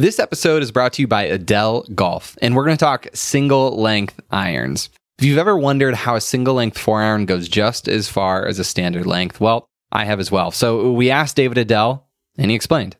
[0.00, 3.78] This episode is brought to you by Edel Golf, and we're going to talk single
[3.78, 4.88] length irons.
[5.18, 8.58] If you've ever wondered how a single length four iron goes just as far as
[8.58, 10.52] a standard length, well, I have as well.
[10.52, 12.06] So we asked David Edel,
[12.38, 12.96] and he explained.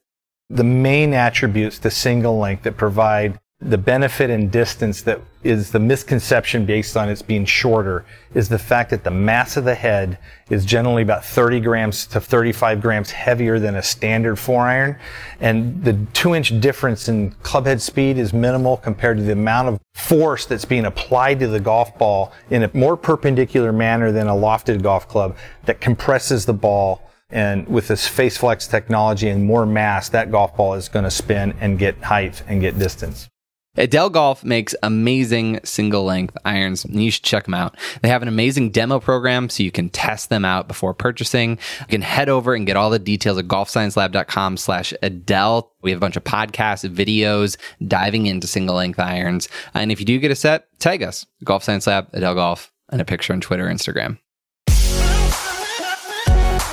[0.51, 5.79] The main attributes to single length that provide the benefit and distance that is the
[5.79, 10.19] misconception based on its being shorter is the fact that the mass of the head
[10.49, 14.97] is generally about 30 grams to 35 grams heavier than a standard four iron.
[15.41, 19.69] And the two inch difference in club head speed is minimal compared to the amount
[19.69, 24.27] of force that's being applied to the golf ball in a more perpendicular manner than
[24.27, 29.45] a lofted golf club that compresses the ball and with this face flex technology and
[29.45, 33.29] more mass, that golf ball is going to spin and get height and get distance.
[33.77, 36.85] Edel Golf makes amazing single length irons.
[36.89, 37.77] You should check them out.
[38.03, 41.53] They have an amazing demo program so you can test them out before purchasing.
[41.81, 45.73] You can head over and get all the details at golfsciencelab.com slash Edel.
[45.83, 47.57] We have a bunch of podcasts, videos
[47.87, 49.49] diving into single length irons.
[49.73, 53.01] And if you do get a set, tag us, Golf Science Lab, Edel Golf, and
[53.01, 54.19] a picture on Twitter, Instagram.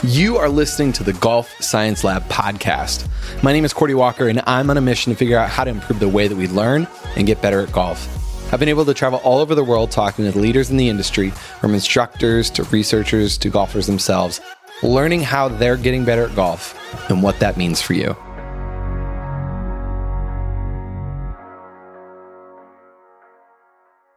[0.03, 3.08] You are listening to the Golf Science Lab podcast.
[3.42, 5.72] My name is Cordie Walker, and I'm on a mission to figure out how to
[5.72, 8.54] improve the way that we learn and get better at golf.
[8.54, 11.31] I've been able to travel all over the world talking with leaders in the industry,
[11.31, 14.39] from instructors to researchers to golfers themselves,
[14.84, 18.16] learning how they're getting better at golf and what that means for you.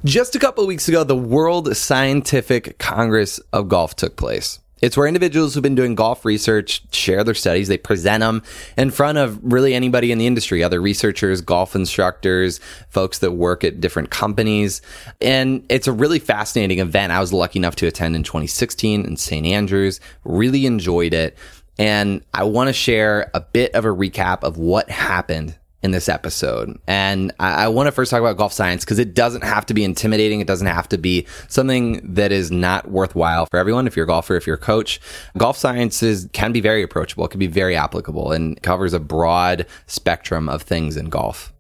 [0.05, 4.59] Just a couple weeks ago, the World Scientific Congress of Golf took place.
[4.81, 7.69] It's where individuals who've been doing golf research share their studies.
[7.69, 8.42] They present them
[8.77, 13.64] in front of really anybody in the industry, other researchers, golf instructors, folks that work
[13.64, 14.83] at different companies.
[15.20, 17.12] And it's a really fascinating event.
[17.12, 19.47] I was lucky enough to attend in 2016 in St.
[19.47, 21.37] Andrews, really enjoyed it.
[21.78, 26.09] And I want to share a bit of a recap of what happened in this
[26.09, 26.78] episode.
[26.86, 29.75] And I, I want to first talk about golf science because it doesn't have to
[29.75, 30.41] be intimidating.
[30.41, 33.87] It doesn't have to be something that is not worthwhile for everyone.
[33.87, 35.00] If you're a golfer, if you're a coach,
[35.38, 37.25] golf science is, can be very approachable.
[37.25, 41.53] It can be very applicable and covers a broad spectrum of things in golf.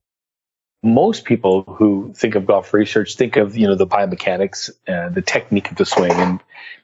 [0.82, 5.20] Most people who think of golf research think of, you know, the biomechanics, uh, the
[5.22, 6.12] technique of the swing.
[6.12, 6.40] And,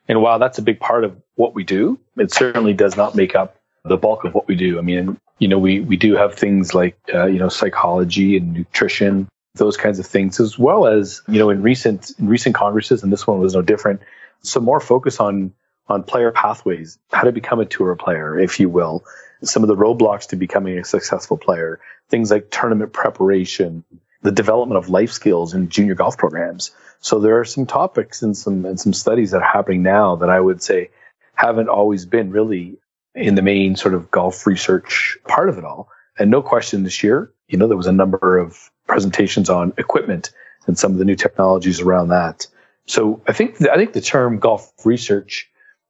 [0.07, 3.35] and while that's a big part of what we do, it certainly does not make
[3.35, 3.57] up
[3.89, 4.79] the bulk of what we do.
[4.79, 8.53] I mean, you know, we, we do have things like, uh, you know, psychology and
[8.53, 13.03] nutrition, those kinds of things, as well as, you know, in recent, in recent congresses,
[13.03, 14.01] and this one was no different,
[14.43, 15.53] some more focus on,
[15.89, 19.05] on player pathways, how to become a tour player, if you will,
[19.43, 23.85] some of the roadblocks to becoming a successful player, things like tournament preparation,
[24.23, 26.73] the development of life skills in junior golf programs.
[27.01, 30.31] So there are some topics and some, and some studies that are happening now that
[30.31, 30.91] I would say
[31.35, 32.79] haven't always been really
[33.17, 35.89] in the main sort of golf research part of it all.
[36.19, 40.31] And no question this year, you know, there was a number of presentations on equipment
[40.67, 42.47] and some of the new technologies around that.
[42.87, 45.49] So I think, I think the term golf research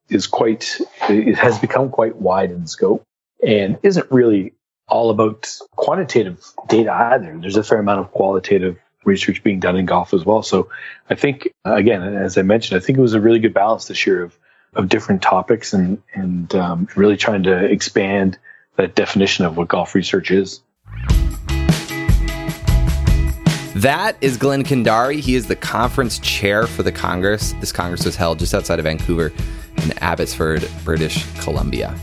[0.08, 3.02] is quite, it has become quite wide in scope
[3.46, 4.52] and isn't really
[4.88, 7.36] all about quantitative data either.
[7.40, 10.42] There's a fair amount of qualitative research being done in golf as well.
[10.42, 10.68] So
[11.10, 14.06] I think, again, as I mentioned, I think it was a really good balance this
[14.06, 14.38] year of
[14.76, 18.38] of different topics and and um, really trying to expand
[18.76, 20.60] that definition of what golf research is.
[23.76, 25.20] That is Glenn Kandari.
[25.20, 27.52] He is the conference chair for the Congress.
[27.60, 29.32] This Congress was held just outside of Vancouver
[29.82, 31.94] in Abbotsford, British Columbia.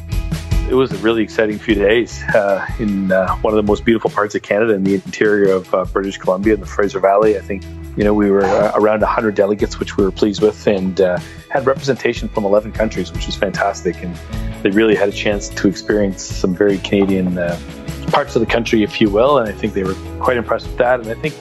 [0.69, 4.09] It was a really exciting few days uh, in uh, one of the most beautiful
[4.11, 7.37] parts of Canada, in the interior of uh, British Columbia, in the Fraser Valley.
[7.37, 7.63] I think
[7.95, 11.19] you know we were uh, around 100 delegates, which we were pleased with, and uh,
[11.49, 14.01] had representation from 11 countries, which was fantastic.
[14.03, 14.15] And
[14.63, 17.59] they really had a chance to experience some very Canadian uh,
[18.07, 19.37] parts of the country, if you will.
[19.37, 20.99] And I think they were quite impressed with that.
[21.01, 21.35] And I think,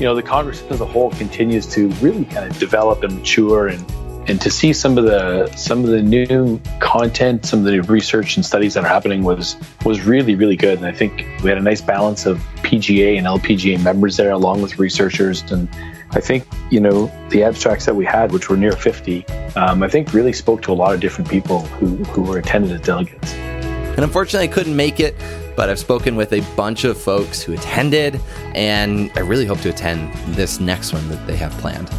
[0.00, 3.68] you know, the Congress as a whole continues to really kind of develop and mature
[3.68, 3.84] and
[4.26, 8.36] and to see some of the some of the new content, some of the research
[8.36, 10.78] and studies that are happening was was really really good.
[10.78, 14.62] And I think we had a nice balance of PGA and LPGA members there, along
[14.62, 15.68] with researchers and
[16.14, 19.26] I think, you know, the abstracts that we had, which were near 50,
[19.56, 22.70] um, I think really spoke to a lot of different people who, who were attended
[22.70, 23.34] as delegates.
[23.34, 25.16] And unfortunately, I couldn't make it,
[25.56, 28.20] but I've spoken with a bunch of folks who attended,
[28.54, 31.90] and I really hope to attend this next one that they have planned.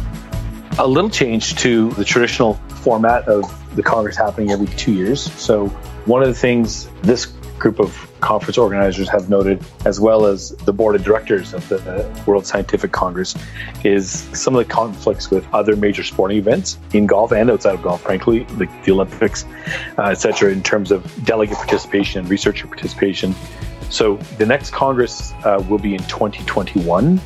[0.78, 2.54] A little change to the traditional
[2.84, 3.44] format of
[3.76, 5.30] the Congress happening every two years.
[5.34, 5.68] So,
[6.06, 7.26] one of the things this
[7.58, 12.22] group of conference organizers have noted, as well as the board of directors of the
[12.26, 13.34] World Scientific Congress,
[13.84, 17.82] is some of the conflicts with other major sporting events in golf and outside of
[17.82, 19.44] golf, frankly, like the Olympics,
[19.98, 23.34] uh, etc., in terms of delegate participation and researcher participation.
[23.90, 27.20] So the next Congress uh, will be in 2021.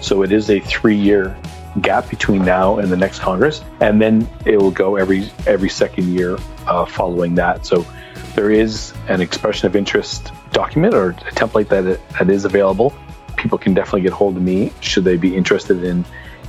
[0.00, 1.36] So it is a three-year
[1.82, 6.08] gap between now and the next Congress, and then it will go every every second
[6.08, 7.66] year uh, following that.
[7.66, 7.84] So
[8.36, 12.94] there is an expression of interest document or a template that that is available.
[13.36, 16.04] People can definitely get hold of me should they be interested in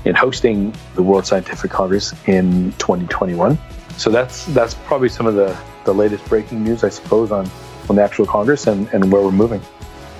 [0.06, 3.58] in hosting the World Scientific Congress in 2021.
[3.98, 7.50] So that's that's probably some of the the latest breaking news, I suppose, on
[7.90, 9.62] on the actual Congress and, and where we're moving.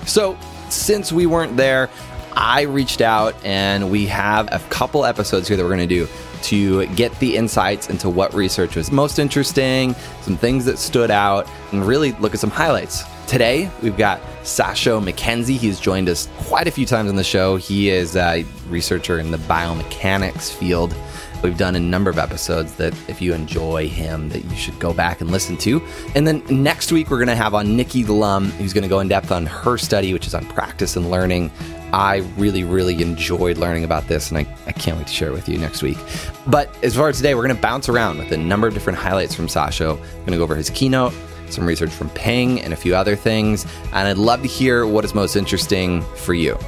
[0.06, 0.38] So,
[0.70, 1.90] since we weren't there,
[2.32, 6.08] I reached out and we have a couple episodes here that we're going to do
[6.44, 11.48] to get the insights into what research was most interesting, some things that stood out,
[11.72, 13.04] and really look at some highlights.
[13.26, 15.58] Today, we've got Sasho MacKenzie.
[15.58, 17.56] He's joined us quite a few times on the show.
[17.56, 20.94] He is a researcher in the biomechanics field.
[21.42, 24.92] We've done a number of episodes that if you enjoy him, that you should go
[24.92, 25.80] back and listen to.
[26.16, 29.00] And then next week we're going to have on Nikki Lum, who's going to go
[29.00, 31.52] in depth on her study, which is on practice and learning.
[31.92, 35.32] I really, really enjoyed learning about this, and I, I can't wait to share it
[35.32, 35.98] with you next week.
[36.46, 38.98] But as far as today, we're going to bounce around with a number of different
[38.98, 39.98] highlights from Sasho.
[39.98, 41.14] We're going to go over his keynote,
[41.50, 43.64] some research from Ping, and a few other things.
[43.86, 46.58] And I'd love to hear what is most interesting for you.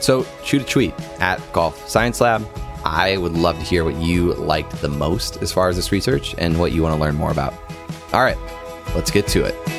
[0.00, 2.46] So shoot a tweet at Golf Science Lab
[2.84, 6.34] I would love to hear what you liked the most as far as this research
[6.38, 7.54] and what you want to learn more about.
[8.12, 8.38] All right,
[8.94, 9.77] let's get to it.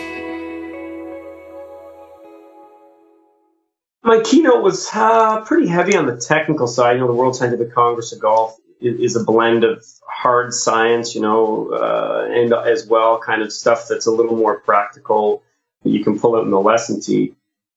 [4.09, 6.93] My keynote was uh, pretty heavy on the technical side.
[6.93, 11.21] You know, the World Scientific Congress of Golf is, a blend of hard science, you
[11.21, 15.43] know, uh, and as well kind of stuff that's a little more practical
[15.83, 17.35] that you can pull out in the lesson tee.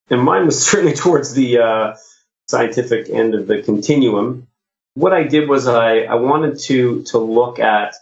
[0.09, 1.97] And mine was certainly towards the uh,
[2.49, 4.49] scientific end of the continuum
[4.95, 7.95] what I did was I, I wanted to to look at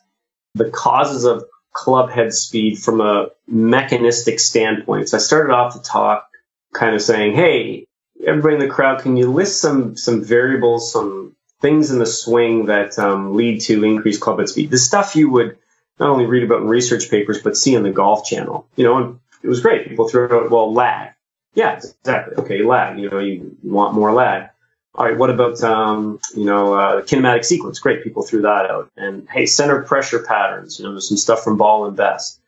[0.55, 5.09] the causes of club head speed from a mechanistic standpoint.
[5.09, 6.29] So I started off the talk
[6.73, 7.87] kind of saying, "Hey,
[8.27, 12.67] everybody in the crowd, can you list some some variables, some things in the swing
[12.67, 14.71] that um, lead to increased club head speed?
[14.71, 15.59] The stuff you would
[15.99, 18.67] not only read about in research papers, but see on the Golf Channel.
[18.77, 19.89] You know, and it was great.
[19.89, 21.11] People threw out, well, lag.
[21.55, 22.37] Yeah, exactly.
[22.37, 22.99] Okay, lag.
[22.99, 24.51] You know, you want more lag
[24.95, 27.79] all right, what about um, you know uh, kinematic sequence?
[27.79, 28.91] Great, people threw that out.
[28.97, 30.79] And hey, center pressure patterns.
[30.79, 32.41] You know, there's some stuff from Ball and Best.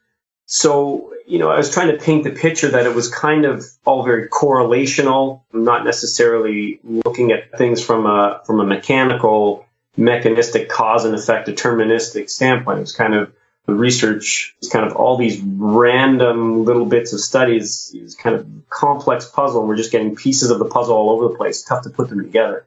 [0.46, 3.64] So you know, I was trying to paint the picture that it was kind of
[3.84, 9.66] all very correlational, not necessarily looking at things from a from a mechanical,
[9.96, 12.78] mechanistic cause and effect deterministic standpoint.
[12.78, 13.32] It was kind of
[13.66, 17.94] the research is kind of all these random little bits of studies.
[17.94, 19.60] is kind of complex puzzle.
[19.60, 21.62] And we're just getting pieces of the puzzle all over the place.
[21.62, 22.66] Tough to put them together.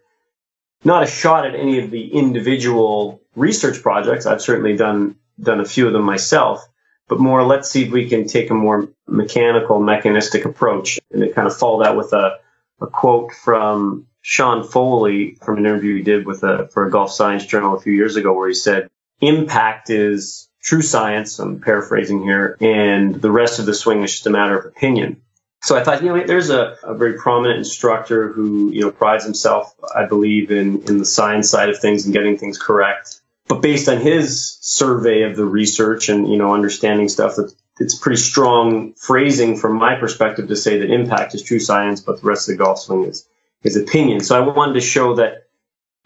[0.86, 4.25] Not a shot at any of the individual research projects.
[4.25, 6.66] I've certainly done done a few of them myself,
[7.07, 11.00] but more let's see if we can take a more mechanical, mechanistic approach.
[11.12, 12.40] And it kind of follow that with a,
[12.81, 17.12] a quote from Sean Foley from an interview he did with a for a golf
[17.12, 18.90] science journal a few years ago, where he said,
[19.22, 24.28] "Impact is true science, I'm paraphrasing here, and the rest of the swing is just
[24.28, 25.22] a matter of opinion.
[25.62, 29.24] So I thought, you know, there's a, a, very prominent instructor who, you know, prides
[29.24, 33.22] himself, I believe, in, in the science side of things and getting things correct.
[33.47, 37.95] But based on his survey of the research and, you know, understanding stuff, that it's
[37.95, 42.27] pretty strong phrasing from my perspective to say that impact is true science, but the
[42.27, 43.27] rest of the golf swing is,
[43.63, 44.21] is opinion.
[44.21, 45.47] So I wanted to show that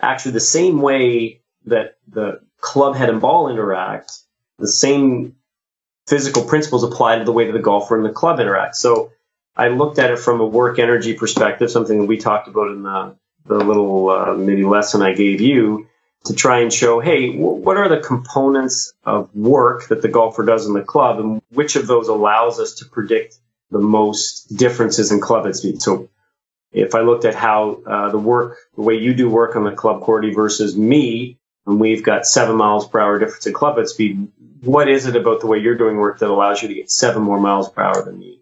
[0.01, 4.11] actually the same way that the club head and ball interact
[4.59, 5.35] the same
[6.07, 8.75] physical principles apply to the way that the golfer and the club interact.
[8.75, 9.11] So
[9.55, 12.83] I looked at it from a work energy perspective, something that we talked about in
[12.83, 13.15] the,
[13.45, 15.87] the little uh, mini lesson I gave you
[16.25, 20.65] to try and show, hey, what are the components of work that the golfer does
[20.65, 23.37] in the club and which of those allows us to predict
[23.71, 25.81] the most differences in club speed.
[25.81, 26.09] So
[26.71, 29.71] if I looked at how uh, the work, the way you do work on the
[29.71, 34.27] club, Cordie, versus me, and we've got seven miles per hour difference in club speed,
[34.61, 37.21] what is it about the way you're doing work that allows you to get seven
[37.21, 38.41] more miles per hour than me?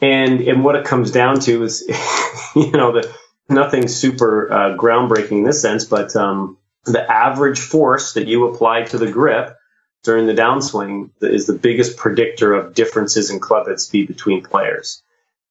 [0.00, 1.84] And and what it comes down to is,
[2.56, 3.12] you know, the
[3.48, 8.82] nothing super uh, groundbreaking in this sense, but um, the average force that you apply
[8.84, 9.56] to the grip
[10.02, 15.02] during the downswing is the biggest predictor of differences in club head speed between players.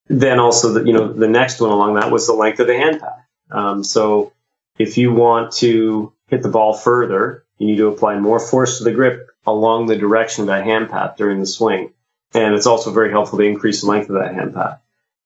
[0.08, 2.78] Then also, the, you know, the next one along that was the length of the
[2.78, 3.26] hand path.
[3.50, 4.34] Um, so
[4.78, 8.84] if you want to hit the ball further, you need to apply more force to
[8.84, 11.94] the grip along the direction of that hand path during the swing.
[12.34, 14.82] And it's also very helpful to increase the length of that hand path.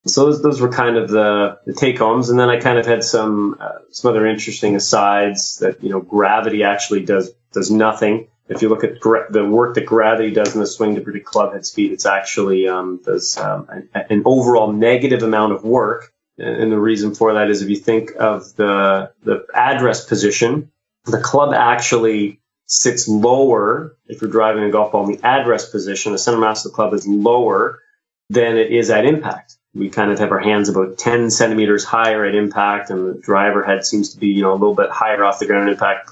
[0.06, 2.30] So those, those were kind of the, the take homes.
[2.30, 6.00] And then I kind of had some, uh, some other interesting asides that, you know,
[6.00, 10.54] gravity actually does, does nothing if you look at gra- the work that gravity does
[10.54, 14.22] in the swing to predict club head speed, it's actually um, does um, an, an,
[14.24, 16.12] overall negative amount of work.
[16.38, 20.70] And the reason for that is if you think of the the address position,
[21.06, 26.12] the club actually sits lower if you're driving a golf ball in the address position.
[26.12, 27.80] The center mass of the club is lower
[28.28, 29.56] than it is at impact.
[29.76, 33.62] We kind of have our hands about 10 centimeters higher at impact, and the driver
[33.62, 36.10] head seems to be you know a little bit higher off the ground impact.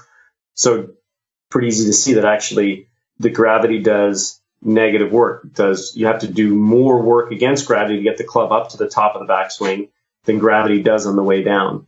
[0.53, 0.91] So
[1.49, 2.87] pretty easy to see that actually
[3.19, 5.53] the gravity does negative work.
[5.53, 8.77] does you have to do more work against gravity to get the club up to
[8.77, 9.89] the top of the backswing
[10.25, 11.87] than gravity does on the way down.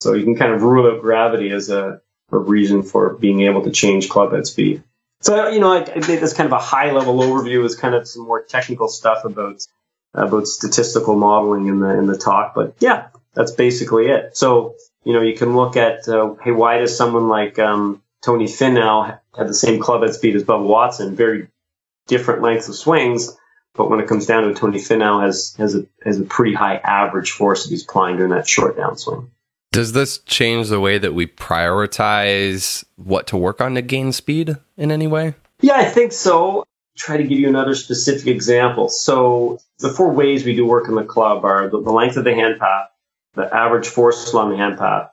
[0.00, 2.00] So you can kind of rule out gravity as a,
[2.30, 4.82] a reason for being able to change club head speed.
[5.20, 7.64] So you know, I, I think that's kind of a high level overview.
[7.64, 9.66] Is kind of some more technical stuff about
[10.14, 12.54] about statistical modeling in the in the talk.
[12.54, 14.36] But yeah, that's basically it.
[14.36, 18.46] So you know, you can look at uh, hey, why does someone like um, Tony
[18.46, 21.48] Finau had the same club head speed as Bubba Watson, very
[22.06, 23.36] different lengths of swings.
[23.74, 26.54] But when it comes down to it, Tony Finau has has a has a pretty
[26.54, 29.28] high average force that he's applying during that short downswing.
[29.72, 34.56] Does this change the way that we prioritize what to work on to gain speed
[34.76, 35.34] in any way?
[35.60, 36.64] Yeah, I think so.
[36.96, 38.88] Try to give you another specific example.
[38.88, 42.24] So the four ways we do work in the club are the, the length of
[42.24, 42.88] the hand path,
[43.34, 45.10] the average force along the hand path,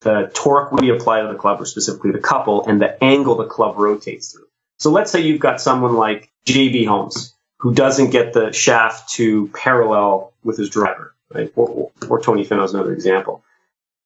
[0.00, 3.46] the torque we apply to the club, or specifically the couple, and the angle the
[3.46, 4.46] club rotates through.
[4.78, 9.46] So let's say you've got someone like JB Holmes who doesn't get the shaft to
[9.48, 11.52] parallel with his driver, right?
[11.54, 13.44] Or, or Tony Finau is another example.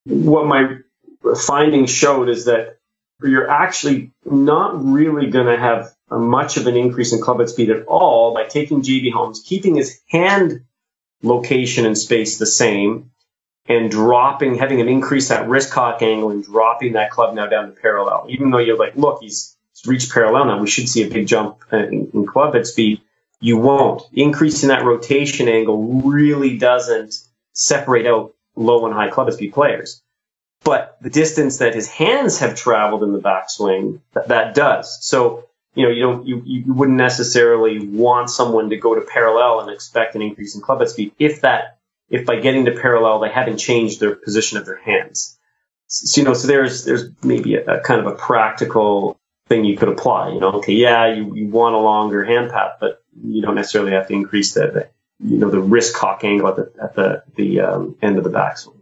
[0.05, 0.77] What my
[1.47, 2.77] findings showed is that
[3.23, 7.71] you're actually not really going to have much of an increase in club head speed
[7.71, 10.65] at all by taking JB Holmes, keeping his hand
[11.23, 13.11] location and space the same,
[13.69, 17.67] and dropping, having him increase that wrist cock angle and dropping that club now down
[17.67, 18.27] to parallel.
[18.29, 21.63] Even though you're like, look, he's, reached parallel now, we should see a big jump
[21.71, 23.01] in, in club head speed.
[23.41, 24.03] You won't.
[24.13, 27.15] Increasing that rotation angle really doesn't
[27.53, 30.03] separate out low and high club head speed players.
[30.65, 34.99] But the distance that his hands have traveled in the backswing, that, that does.
[35.05, 39.61] So, you know, you don't, you, you wouldn't necessarily want someone to go to parallel
[39.61, 41.79] and expect an increase in club head speed if that
[42.09, 45.39] if by getting to parallel they haven't changed their position of their hands.
[45.87, 49.77] So, you know, so there's there's maybe a, a, kind of a practical thing you
[49.77, 50.31] could apply.
[50.31, 53.93] You know, okay, yeah, you, you want a longer hand path, but you don't necessarily
[53.93, 54.89] have to increase the, the
[55.21, 58.31] you know the wrist cock angle at the at the the um, end of the
[58.31, 58.73] backswing.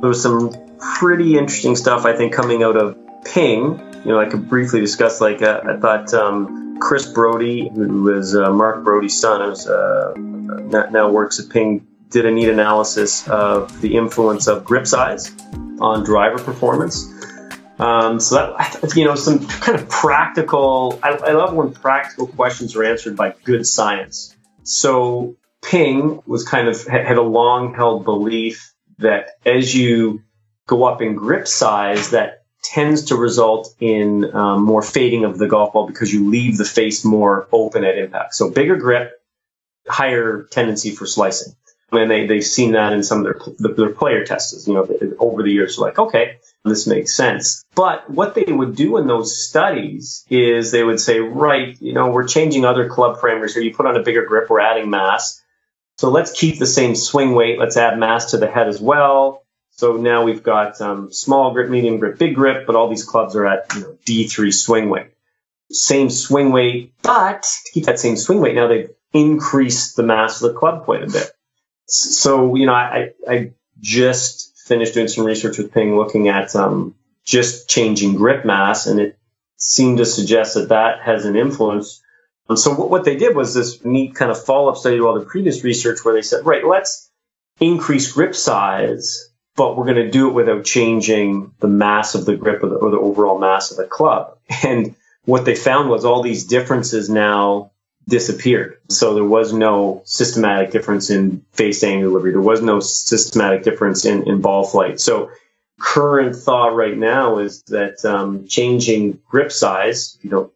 [0.00, 3.80] There was some pretty interesting stuff I think coming out of Ping.
[4.04, 5.20] You know, I could briefly discuss.
[5.20, 6.12] Like, uh, I thought.
[6.14, 11.86] Um, Chris Broadie, who was uh, Mark Broadie's son, who's uh, now works at Ping,
[12.10, 15.34] did a neat analysis of the influence of grip size
[15.80, 17.12] on driver performance.
[17.78, 20.98] Um, so that you know some kind of practical.
[21.02, 24.34] I, I love when practical questions are answered by good science.
[24.62, 30.22] So Ping was kind of had a long held belief that as you
[30.66, 35.46] go up in grip size, that tends to result in um, more fading of the
[35.46, 38.34] golf ball because you leave the face more open at impact.
[38.34, 39.12] So bigger grip,
[39.86, 41.54] higher tendency for slicing.
[41.92, 44.88] And they, they've seen that in some of their, their player tests, you know,
[45.20, 45.78] over the years.
[45.78, 47.64] Like, okay, this makes sense.
[47.76, 52.10] But what they would do in those studies is they would say, right, you know,
[52.10, 53.62] we're changing other club parameters here.
[53.62, 55.40] You put on a bigger grip, we're adding mass.
[55.98, 57.60] So let's keep the same swing weight.
[57.60, 59.45] Let's add mass to the head as well.
[59.76, 63.36] So now we've got um, small grip, medium grip, big grip, but all these clubs
[63.36, 65.08] are at you know, D3 swing weight.
[65.70, 70.40] Same swing weight, but to keep that same swing weight, now they've increased the mass
[70.40, 71.30] of the club quite a bit.
[71.86, 76.94] So, you know, I, I just finished doing some research with Ping looking at um,
[77.24, 79.18] just changing grip mass, and it
[79.58, 82.02] seemed to suggest that that has an influence.
[82.48, 85.18] And so what, what they did was this neat kind of follow-up study to all
[85.18, 87.10] the previous research where they said, right, let's
[87.60, 92.36] increase grip size but we're going to do it without changing the mass of the
[92.36, 94.36] grip or the, or the, overall mass of the club.
[94.62, 94.94] And
[95.24, 97.72] what they found was all these differences now
[98.06, 98.78] disappeared.
[98.88, 102.30] So there was no systematic difference in face angle delivery.
[102.30, 105.00] There was no systematic difference in, in ball flight.
[105.00, 105.30] So
[105.80, 110.52] current thought right now is that um, changing grip size, you don't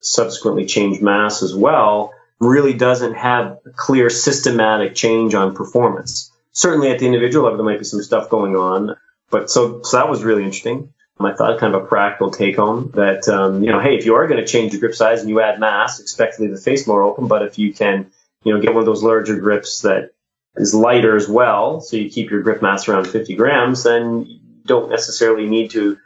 [0.00, 6.90] subsequently change mass as well, really doesn't have a clear systematic change on performance certainly
[6.90, 8.96] at the individual level, there might be some stuff going on.
[9.30, 10.92] But so, so that was really interesting.
[11.20, 14.14] I thought kind of a practical take home that, um, you know, hey, if you
[14.16, 16.60] are going to change your grip size and you add mass, expect to leave the
[16.60, 17.28] face more open.
[17.28, 18.10] But if you can,
[18.44, 20.10] you know, get one of those larger grips that
[20.56, 24.40] is lighter as well, so you keep your grip mass around 50 grams, then you
[24.64, 25.96] don't necessarily need to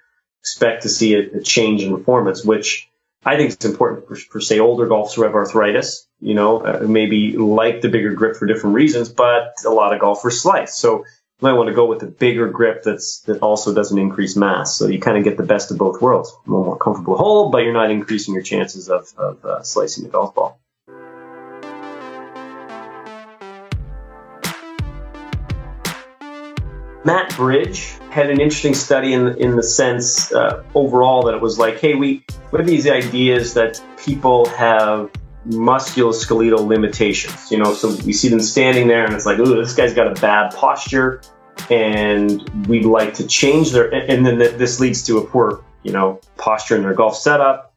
[0.40, 2.88] expect to see a, a change in performance, which
[3.24, 6.84] I think it's important for, for, say older golfers who have arthritis, you know, uh,
[6.86, 10.76] maybe like the bigger grip for different reasons, but a lot of golfers slice.
[10.76, 11.04] So you
[11.40, 14.76] might want to go with a bigger grip that's that also doesn't increase mass.
[14.76, 16.34] So you kind of get the best of both worlds.
[16.46, 20.10] A more comfortable hold, but you're not increasing your chances of, of uh, slicing the
[20.10, 20.60] golf ball.
[27.04, 31.58] Matt Bridge had an interesting study in in the sense uh, overall that it was
[31.58, 35.10] like, hey, we, we have these ideas that people have
[35.48, 37.50] musculoskeletal limitations.
[37.50, 40.06] You know, so we see them standing there, and it's like, ooh, this guy's got
[40.06, 41.22] a bad posture,
[41.70, 43.92] and we'd like to change their.
[43.92, 47.74] And then this leads to a poor, you know, posture in their golf setup,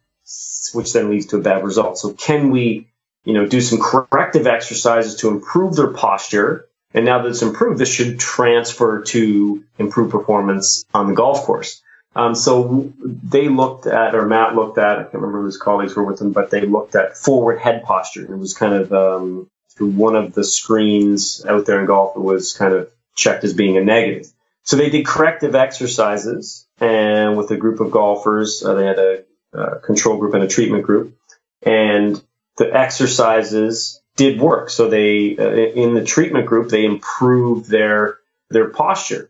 [0.74, 1.98] which then leads to a bad result.
[1.98, 2.90] So can we,
[3.24, 6.68] you know, do some corrective exercises to improve their posture?
[6.96, 11.82] And now that it's improved, this should transfer to improved performance on the golf course.
[12.16, 15.94] Um, so they looked at, or Matt looked at, I can't remember who his colleagues
[15.94, 18.24] were with him, but they looked at forward head posture.
[18.24, 22.16] It was kind of um, through one of the screens out there in golf.
[22.16, 24.32] It was kind of checked as being a negative.
[24.64, 29.24] So they did corrective exercises, and with a group of golfers, uh, they had a,
[29.52, 31.18] a control group and a treatment group,
[31.62, 32.24] and
[32.58, 34.70] the exercises did work.
[34.70, 38.18] So they, uh, in the treatment group, they improved their,
[38.50, 39.30] their posture,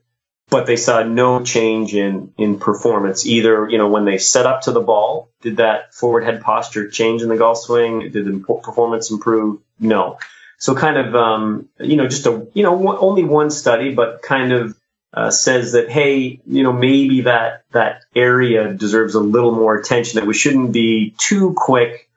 [0.49, 3.25] but they saw no change in, in performance.
[3.25, 6.89] Either, you know, when they set up to the ball, did that forward head posture
[6.89, 8.11] change in the golf swing?
[8.11, 9.59] Did the performance improve?
[9.79, 10.19] No.
[10.57, 14.51] So kind of, um, you know, just a, you know, only one study, but kind
[14.51, 14.77] of,
[15.13, 20.19] uh, says that hey, you know, maybe that that area deserves a little more attention.
[20.19, 22.09] That we shouldn't be too quick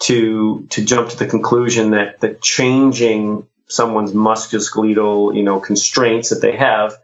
[0.00, 6.40] to to jump to the conclusion that that changing someone's musculoskeletal you know constraints that
[6.40, 6.94] they have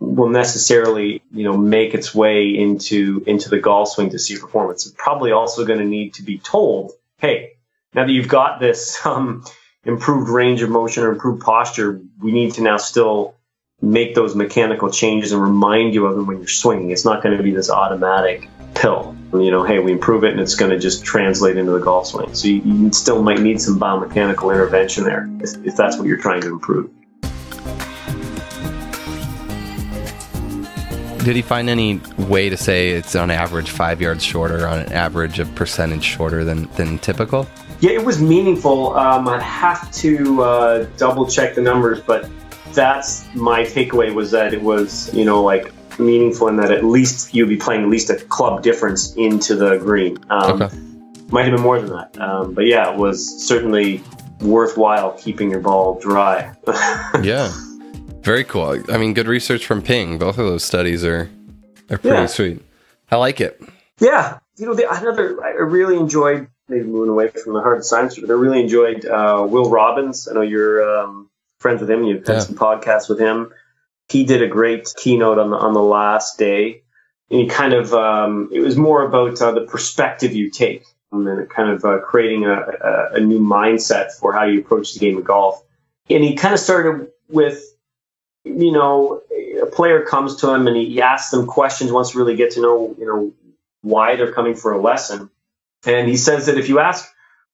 [0.00, 4.86] will necessarily you know make its way into into the golf swing to see performance.
[4.86, 7.52] It's probably also going to need to be told, hey,
[7.94, 9.44] now that you've got this um,
[9.84, 13.34] improved range of motion or improved posture, we need to now still
[13.80, 16.90] make those mechanical changes and remind you of them when you're swinging.
[16.90, 19.16] It's not going to be this automatic pill.
[19.32, 22.06] You know, hey, we improve it and it's going to just translate into the golf
[22.06, 22.34] swing.
[22.34, 26.16] So you, you still might need some biomechanical intervention there if, if that's what you're
[26.16, 26.90] trying to improve.
[31.24, 34.92] Did he find any way to say it's on average five yards shorter, on an
[34.92, 37.46] average of percentage shorter than, than typical?
[37.80, 38.96] Yeah, it was meaningful.
[38.96, 42.30] Um, I'd have to uh, double check the numbers, but
[42.72, 47.34] that's my takeaway was that it was, you know, like meaningful in that at least
[47.34, 50.18] you'd be playing at least a club difference into the green.
[50.30, 50.76] Um, okay.
[51.30, 52.18] Might have been more than that.
[52.18, 54.02] Um, but yeah, it was certainly
[54.40, 56.54] worthwhile keeping your ball dry.
[57.22, 57.52] yeah.
[58.22, 58.82] Very cool.
[58.90, 60.18] I mean, good research from Ping.
[60.18, 61.30] Both of those studies are,
[61.90, 62.26] are pretty yeah.
[62.26, 62.62] sweet.
[63.10, 63.60] I like it.
[63.98, 64.38] Yeah.
[64.56, 68.30] You know, the, another, I really enjoyed, maybe moving away from the hard science, but
[68.30, 70.28] I really enjoyed uh, Will Robins.
[70.28, 72.04] I know you're um, friends with him.
[72.04, 72.40] You've had yeah.
[72.40, 73.52] some podcasts with him
[74.08, 76.82] he did a great keynote on the on the last day.
[77.30, 81.26] And he kind of um, it was more about uh, the perspective you take and
[81.26, 85.00] then kind of uh, creating a, a, a, new mindset for how you approach the
[85.00, 85.62] game of golf.
[86.10, 87.64] And he kind of started with,
[88.44, 89.22] you know,
[89.62, 92.60] a player comes to him and he asks them questions, wants to really get to
[92.60, 93.32] know, you know,
[93.82, 95.30] why they're coming for a lesson.
[95.86, 97.10] And he says that if you ask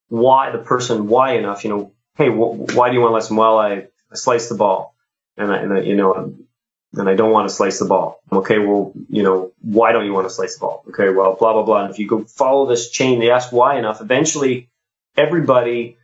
[0.08, 3.36] why the person why enough, you know, hey, wh- why do you want a lesson?
[3.36, 4.93] Well, I, I slice the ball,
[5.37, 6.35] and I, and I, you know,
[6.97, 8.20] and I don't want to slice the ball.
[8.33, 10.85] Okay, well, you know, why don't you want to slice the ball?
[10.88, 11.85] Okay, well, blah, blah, blah.
[11.85, 14.68] And if you go follow this chain, they ask why enough, eventually
[15.16, 15.97] everybody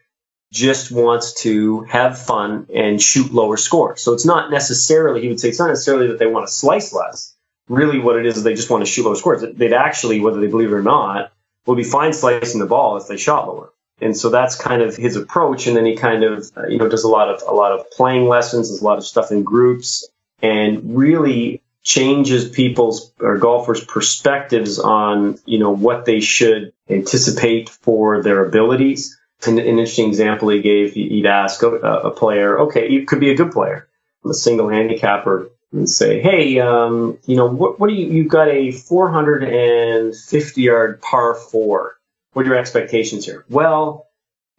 [0.52, 4.02] just wants to have fun and shoot lower scores.
[4.02, 6.92] So it's not necessarily, he would say, it's not necessarily that they want to slice
[6.92, 7.36] less.
[7.68, 9.44] Really, what it is is they just want to shoot lower scores.
[9.54, 11.32] They'd actually, whether they believe it or not,
[11.66, 13.72] will be fine slicing the ball if they shot lower.
[14.00, 15.66] And so that's kind of his approach.
[15.66, 17.90] And then he kind of, uh, you know, does a lot of, a lot of
[17.90, 20.08] playing lessons, does a lot of stuff in groups
[20.42, 28.22] and really changes people's or golfers' perspectives on you know what they should anticipate for
[28.22, 29.18] their abilities.
[29.46, 33.30] An, an interesting example he gave, he'd ask a, a, player, okay, you could be
[33.30, 33.88] a good player,
[34.22, 38.28] I'm a single handicapper, and say, hey, um, you know, what, what do you, you've
[38.28, 41.96] got a 450 yard par four.
[42.32, 43.44] What are your expectations here?
[43.48, 44.06] Well,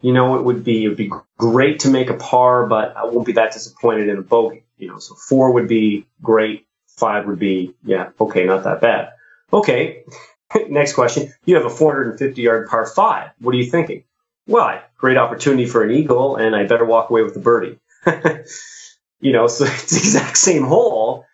[0.00, 3.04] you know, it would be, it would be great to make a par, but I
[3.04, 4.64] won't be that disappointed in a bogey.
[4.76, 6.66] You know, so four would be great.
[6.88, 9.12] Five would be, yeah, okay, not that bad.
[9.52, 10.04] Okay.
[10.68, 11.32] Next question.
[11.46, 13.30] You have a 450 yard par five.
[13.38, 14.04] What are you thinking?
[14.46, 17.78] Well, great opportunity for an eagle and I better walk away with a birdie.
[19.20, 21.24] you know, so it's the exact same hole,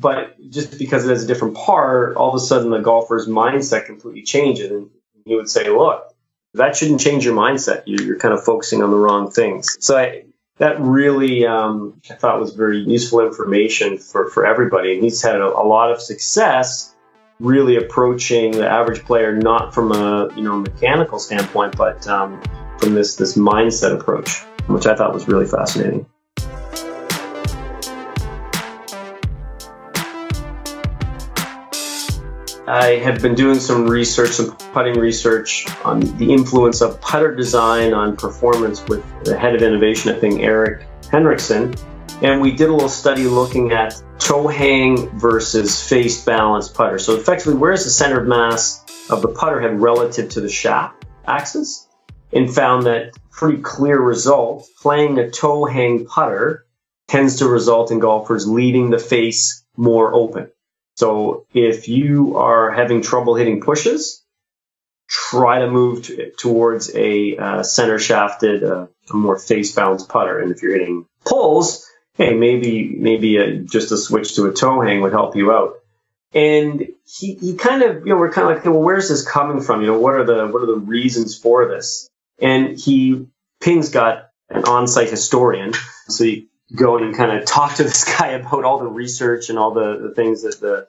[0.00, 3.86] but just because it has a different par, all of a sudden the golfer's mindset
[3.86, 4.70] completely changes.
[4.70, 4.90] And
[5.26, 6.14] he would say, look,
[6.54, 7.82] that shouldn't change your mindset.
[7.84, 9.76] You're kind of focusing on the wrong things.
[9.80, 10.24] So I,
[10.56, 14.94] that really, um, I thought was very useful information for, for everybody.
[14.94, 16.94] And he's had a, a lot of success
[17.40, 22.40] really approaching the average player, not from a, you know, mechanical standpoint, but um,
[22.78, 26.06] from this, this mindset approach, which I thought was really fascinating.
[32.68, 37.94] I have been doing some research, some putting research on the influence of putter design
[37.94, 41.76] on performance with the head of innovation at Ping Eric Henriksen.
[42.22, 46.98] And we did a little study looking at toe hang versus face balance putter.
[46.98, 51.04] So effectively, where's the center of mass of the putter head relative to the shaft
[51.24, 51.86] axis?
[52.32, 54.66] And found that pretty clear result.
[54.82, 56.66] Playing a toe hang putter
[57.06, 60.50] tends to result in golfers leaving the face more open.
[60.96, 64.24] So if you are having trouble hitting pushes,
[65.08, 70.40] try to move to, towards a uh, center shafted, uh, a more face balanced putter.
[70.40, 74.80] And if you're hitting pulls, hey, maybe maybe a, just a switch to a toe
[74.80, 75.74] hang would help you out.
[76.32, 79.62] And he, he kind of, you know, we're kind of like, well, where's this coming
[79.62, 79.80] from?
[79.82, 82.08] You know, what are the what are the reasons for this?
[82.40, 83.26] And he,
[83.60, 85.72] Ping's got an on-site historian,
[86.08, 89.58] so he go and kind of talk to this guy about all the research and
[89.58, 90.88] all the, the things that the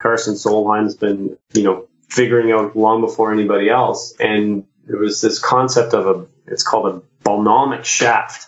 [0.00, 4.14] Karsten Solheim's been, you know, figuring out long before anybody else.
[4.20, 8.46] And there was this concept of a, it's called a balnomic shaft.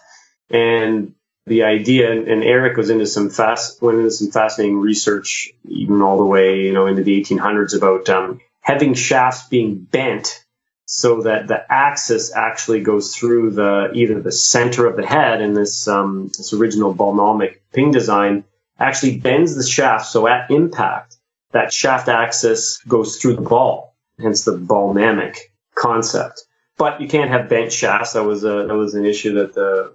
[0.50, 1.14] And
[1.46, 6.18] the idea, and Eric was into some fast, went into some fascinating research, even all
[6.18, 10.44] the way, you know, into the 1800s about um, having shafts being bent
[10.90, 15.52] so that the axis actually goes through the either the center of the head in
[15.52, 18.42] this um, this original balnomic ping design
[18.80, 20.06] actually bends the shaft.
[20.06, 21.16] So at impact
[21.52, 26.44] that shaft axis goes through the ball hence the balmamic concept.
[26.78, 28.14] But you can't have bent shafts.
[28.14, 29.92] That was a that was an issue that the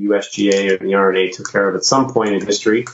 [0.00, 2.86] USGA and the R&A took care of at some point in history.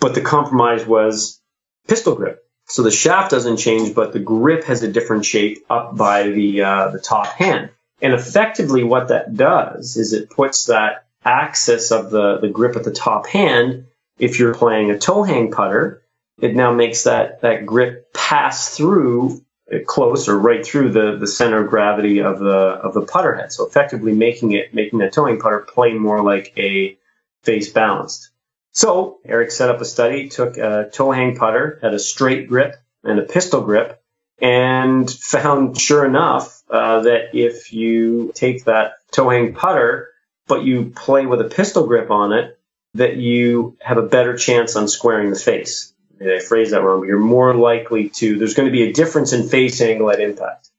[0.00, 1.38] But the compromise was
[1.86, 5.96] pistol grip so the shaft doesn't change, but the grip has a different shape up
[5.96, 7.70] by the uh, the top hand.
[8.00, 12.84] And effectively, what that does is it puts that axis of the, the grip at
[12.84, 13.86] the top hand.
[14.18, 16.02] If you're playing a toe hang putter,
[16.40, 19.42] it now makes that, that grip pass through
[19.86, 23.52] close or right through the, the center of gravity of the of the putter head.
[23.52, 26.96] So effectively making it making that toe hang putter play more like a
[27.42, 28.30] face balanced.
[28.78, 32.76] So Eric set up a study, took a toe hang putter, had a straight grip
[33.02, 34.00] and a pistol grip,
[34.40, 40.10] and found sure enough uh, that if you take that toe hang putter,
[40.46, 42.56] but you play with a pistol grip on it,
[42.94, 45.92] that you have a better chance on squaring the face.
[46.20, 49.32] I phrase that wrong, but you're more likely to, there's going to be a difference
[49.32, 50.70] in face angle at impact.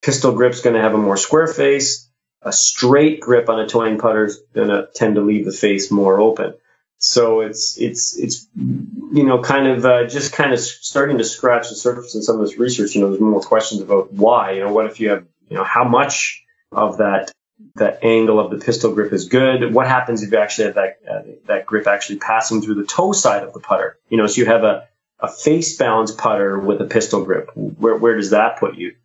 [0.00, 2.08] Pistol grip's going to have a more square face.
[2.40, 5.50] A straight grip on a toe hang putter is going to tend to leave the
[5.50, 6.54] face more open.
[6.98, 11.68] So it's it's it's you know kind of uh, just kind of starting to scratch
[11.68, 12.94] the surface in some of this research.
[12.94, 14.52] You know, there's more questions about why.
[14.52, 17.30] You know, what if you have you know how much of that
[17.76, 19.72] that angle of the pistol grip is good?
[19.72, 23.12] What happens if you actually have that uh, that grip actually passing through the toe
[23.12, 23.96] side of the putter?
[24.08, 24.88] You know, so you have a
[25.20, 27.50] a face balance putter with a pistol grip.
[27.54, 28.96] Where where does that put you?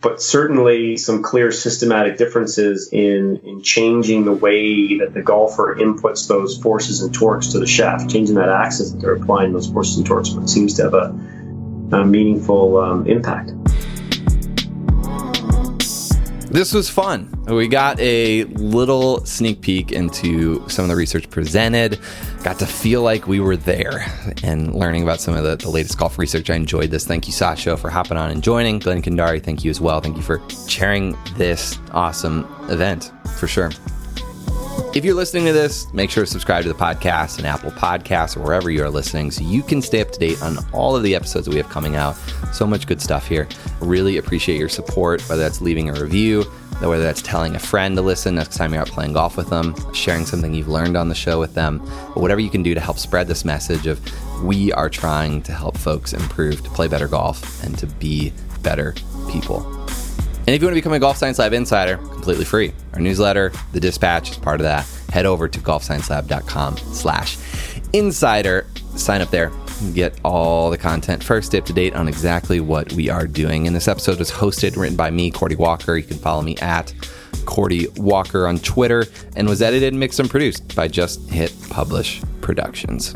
[0.00, 6.28] But certainly some clear systematic differences in, in changing the way that the golfer inputs
[6.28, 9.96] those forces and torques to the shaft, changing that axis that they're applying those forces
[9.96, 13.52] and torques, but seems to have a, a meaningful um, impact.
[16.48, 17.30] This was fun.
[17.46, 21.98] We got a little sneak peek into some of the research presented,
[22.42, 24.06] got to feel like we were there
[24.42, 26.48] and learning about some of the, the latest golf research.
[26.48, 27.04] I enjoyed this.
[27.06, 28.78] Thank you, Sasho, for hopping on and joining.
[28.78, 30.00] Glenn Kandari, thank you as well.
[30.00, 33.70] Thank you for chairing this awesome event for sure.
[34.94, 38.36] If you're listening to this, make sure to subscribe to the podcast and Apple Podcasts
[38.36, 41.02] or wherever you are listening so you can stay up to date on all of
[41.02, 42.14] the episodes that we have coming out.
[42.52, 43.46] So much good stuff here.
[43.80, 46.44] Really appreciate your support, whether that's leaving a review,
[46.80, 49.74] whether that's telling a friend to listen next time you're out playing golf with them,
[49.92, 51.78] sharing something you've learned on the show with them,
[52.14, 54.00] but whatever you can do to help spread this message of
[54.42, 58.94] we are trying to help folks improve to play better golf and to be better
[59.30, 59.85] people.
[60.46, 62.72] And if you want to become a Golf Science Lab insider, completely free.
[62.92, 64.86] Our newsletter, the dispatch is part of that.
[65.10, 67.36] Head over to golfsciencelab.com slash
[67.92, 68.66] insider.
[68.94, 69.50] Sign up there.
[69.92, 73.66] Get all the content first up to date on exactly what we are doing.
[73.66, 75.96] And this episode was hosted and written by me, Cordie Walker.
[75.96, 76.94] You can follow me at
[77.44, 79.04] Cordie Walker on Twitter
[79.34, 83.14] and was edited, mixed, and produced by Just Hit Publish Productions.